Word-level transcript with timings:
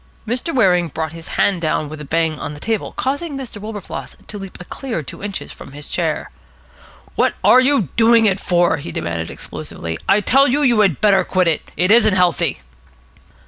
Mr. 0.27 0.51
Waring 0.51 0.87
brought 0.87 1.11
his 1.11 1.27
hand 1.37 1.61
down 1.61 1.87
with 1.87 2.01
a 2.01 2.05
bang 2.05 2.39
on 2.41 2.55
the 2.55 2.59
table, 2.59 2.91
causing 2.93 3.37
Mr. 3.37 3.61
Wilberfloss 3.61 4.15
to 4.25 4.39
leap 4.39 4.57
a 4.59 4.65
clear 4.65 5.03
two 5.03 5.21
inches 5.21 5.51
from 5.51 5.73
his 5.73 5.87
chair. 5.87 6.31
"What 7.13 7.35
are 7.43 7.59
you 7.59 7.89
doing 7.97 8.25
it 8.25 8.39
for?" 8.39 8.77
he 8.77 8.91
demanded 8.91 9.29
explosively. 9.29 9.99
"I 10.09 10.19
tell 10.21 10.47
you, 10.47 10.63
you 10.63 10.79
had 10.79 11.01
better 11.01 11.23
quit 11.23 11.47
it. 11.47 11.69
It 11.77 11.91
isn't 11.91 12.15
healthy." 12.15 12.61